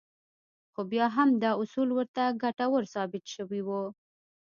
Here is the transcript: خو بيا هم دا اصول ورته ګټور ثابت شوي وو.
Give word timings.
خو 0.71 0.81
بيا 0.91 1.05
هم 1.15 1.29
دا 1.43 1.51
اصول 1.61 1.89
ورته 1.93 2.23
ګټور 2.43 2.83
ثابت 2.93 3.23
شوي 3.35 3.61
وو. 3.67 3.83